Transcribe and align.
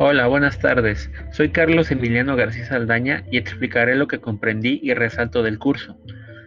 Hola, 0.00 0.28
buenas 0.28 0.60
tardes. 0.60 1.10
Soy 1.32 1.48
Carlos 1.48 1.90
Emiliano 1.90 2.36
García 2.36 2.64
Saldaña 2.66 3.24
y 3.32 3.36
explicaré 3.36 3.96
lo 3.96 4.06
que 4.06 4.20
comprendí 4.20 4.78
y 4.80 4.94
resalto 4.94 5.42
del 5.42 5.58
curso. 5.58 5.98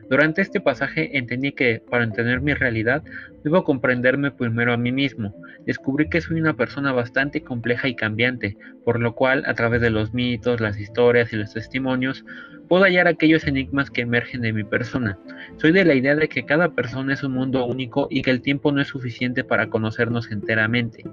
Durante 0.10 0.42
este 0.42 0.62
pasaje 0.62 1.18
entendí 1.18 1.52
que, 1.52 1.84
para 1.90 2.06
entender 2.06 2.40
mi 2.40 2.54
realidad, 2.54 3.04
debo 3.44 3.66
comprenderme 3.66 4.32
primero 4.32 4.72
a 4.72 4.78
mí 4.78 4.94
mismo. 4.94 5.36
Descubrí 5.66 6.08
que 6.08 6.22
soy 6.22 6.40
una 6.40 6.56
persona 6.56 6.94
bastante 6.94 7.44
compleja 7.44 7.90
y 7.90 7.96
cambiante, 7.98 8.56
por 8.86 9.02
lo 9.02 9.16
cual, 9.16 9.44
a 9.46 9.54
través 9.54 9.82
de 9.82 9.90
los 9.90 10.14
mitos, 10.14 10.62
las 10.62 10.80
historias 10.80 11.34
y 11.34 11.36
los 11.36 11.54
testimonios, 11.54 12.24
puedo 12.72 12.86
hallar 12.86 13.10
aquellos 13.10 13.46
enigmas 13.48 13.92
que 13.92 14.00
emergen 14.00 14.40
de 14.40 14.54
mi 14.54 14.64
persona. 14.64 15.20
Soy 15.58 15.74
de 15.74 15.84
la 15.84 15.94
idea 15.94 16.16
de 16.16 16.30
que 16.30 16.46
cada 16.46 16.74
persona 16.74 17.14
es 17.14 17.22
un 17.22 17.34
mundo 17.34 17.66
único 17.66 18.08
y 18.10 18.22
que 18.22 18.32
el 18.32 18.42
tiempo 18.42 18.72
no 18.72 18.80
es 18.80 18.88
suficiente 18.88 19.44
para 19.44 19.68
conocernos 19.70 20.32
enteramente. 20.32 21.04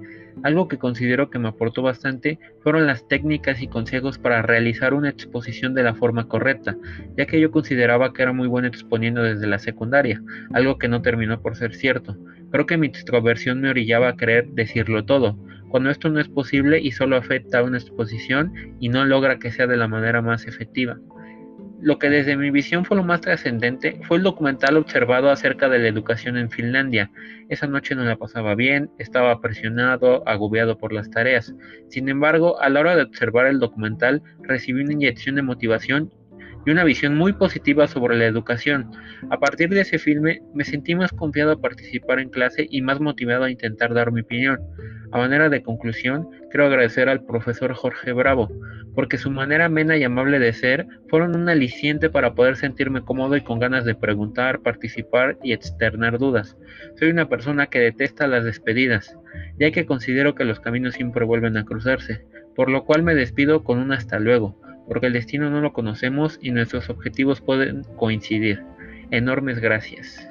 Algo 0.43 0.69
que 0.69 0.77
considero 0.77 1.29
que 1.29 1.37
me 1.37 1.49
aportó 1.49 1.81
bastante 1.81 2.39
fueron 2.61 2.87
las 2.87 3.05
técnicas 3.09 3.61
y 3.61 3.67
consejos 3.67 4.17
para 4.17 4.41
realizar 4.41 4.93
una 4.93 5.09
exposición 5.09 5.73
de 5.73 5.83
la 5.83 5.95
forma 5.95 6.29
correcta, 6.29 6.77
ya 7.17 7.25
que 7.25 7.41
yo 7.41 7.51
consideraba 7.51 8.13
que 8.13 8.21
era 8.21 8.31
muy 8.31 8.47
bueno 8.47 8.69
exponiendo 8.69 9.21
desde 9.21 9.45
la 9.45 9.59
secundaria, 9.59 10.23
algo 10.53 10.77
que 10.77 10.87
no 10.87 11.01
terminó 11.01 11.41
por 11.41 11.57
ser 11.57 11.75
cierto. 11.75 12.15
Creo 12.51 12.67
que 12.67 12.77
mi 12.77 12.87
extroversión 12.87 13.59
me 13.59 13.69
orillaba 13.69 14.07
a 14.07 14.15
querer 14.15 14.47
decirlo 14.51 15.03
todo, 15.03 15.37
cuando 15.67 15.89
esto 15.89 16.09
no 16.09 16.21
es 16.21 16.29
posible 16.29 16.79
y 16.79 16.91
solo 16.91 17.17
afecta 17.17 17.59
a 17.59 17.63
una 17.63 17.79
exposición 17.79 18.53
y 18.79 18.87
no 18.87 19.03
logra 19.03 19.39
que 19.39 19.51
sea 19.51 19.67
de 19.67 19.75
la 19.75 19.89
manera 19.89 20.21
más 20.21 20.47
efectiva. 20.47 20.97
Lo 21.81 21.97
que 21.97 22.09
desde 22.09 22.35
mi 22.35 22.51
visión 22.51 22.83
fue 22.83 22.97
lo 22.97 23.03
más 23.03 23.21
trascendente 23.21 24.01
fue 24.03 24.17
el 24.17 24.23
documental 24.23 24.75
observado 24.75 25.31
acerca 25.31 25.69
de 25.69 25.79
la 25.79 25.87
educación 25.87 26.37
en 26.37 26.49
Finlandia. 26.49 27.09
Esa 27.47 27.67
noche 27.67 27.95
no 27.95 28.03
la 28.03 28.17
pasaba 28.17 28.53
bien, 28.55 28.91
estaba 28.97 29.39
presionado, 29.39 30.27
agobiado 30.27 30.77
por 30.77 30.91
las 30.91 31.09
tareas. 31.09 31.53
Sin 31.87 32.09
embargo, 32.09 32.61
a 32.61 32.69
la 32.69 32.81
hora 32.81 32.97
de 32.97 33.03
observar 33.03 33.45
el 33.45 33.59
documental, 33.59 34.21
recibí 34.41 34.81
una 34.81 34.91
inyección 34.91 35.35
de 35.35 35.41
motivación 35.41 36.11
y 36.65 36.71
una 36.71 36.83
visión 36.83 37.15
muy 37.15 37.31
positiva 37.31 37.87
sobre 37.87 38.17
la 38.17 38.25
educación. 38.25 38.91
A 39.29 39.39
partir 39.39 39.69
de 39.69 39.81
ese 39.81 39.99
filme, 39.99 40.41
me 40.53 40.65
sentí 40.65 40.95
más 40.95 41.11
confiado 41.11 41.53
a 41.53 41.61
participar 41.61 42.19
en 42.19 42.29
clase 42.29 42.67
y 42.69 42.81
más 42.81 42.99
motivado 42.99 43.45
a 43.45 43.51
intentar 43.51 43.93
dar 43.93 44.11
mi 44.11 44.21
opinión. 44.21 44.59
A 45.11 45.17
manera 45.17 45.49
de 45.49 45.63
conclusión, 45.63 46.29
quiero 46.51 46.67
agradecer 46.67 47.09
al 47.09 47.23
profesor 47.23 47.73
Jorge 47.73 48.11
Bravo, 48.13 48.49
porque 48.93 49.17
su 49.17 49.31
manera 49.31 49.65
amena 49.65 49.97
y 49.97 50.03
amable 50.03 50.37
de 50.37 50.53
ser 50.53 50.87
fueron 51.07 51.35
un 51.35 51.49
aliciente 51.49 52.11
para 52.11 52.35
poder 52.35 52.57
sentirme 52.57 53.01
cómodo 53.01 53.35
y 53.35 53.41
con 53.41 53.57
ganas 53.57 53.85
de 53.85 53.95
preguntar, 53.95 54.59
participar 54.61 55.37
y 55.41 55.53
externar 55.53 56.19
dudas. 56.19 56.57
Soy 56.95 57.09
una 57.09 57.27
persona 57.27 57.67
que 57.67 57.79
detesta 57.79 58.27
las 58.27 58.43
despedidas, 58.43 59.17
ya 59.57 59.71
que 59.71 59.87
considero 59.87 60.35
que 60.35 60.45
los 60.45 60.59
caminos 60.59 60.93
siempre 60.93 61.25
vuelven 61.25 61.57
a 61.57 61.65
cruzarse, 61.65 62.23
por 62.55 62.69
lo 62.69 62.85
cual 62.85 63.01
me 63.01 63.15
despido 63.15 63.63
con 63.63 63.79
un 63.79 63.91
hasta 63.91 64.19
luego, 64.19 64.61
porque 64.87 65.07
el 65.07 65.13
destino 65.13 65.49
no 65.49 65.59
lo 65.59 65.73
conocemos 65.73 66.37
y 66.41 66.51
nuestros 66.51 66.89
objetivos 66.89 67.41
pueden 67.41 67.83
coincidir. 67.97 68.63
Enormes 69.09 69.59
gracias. 69.59 70.28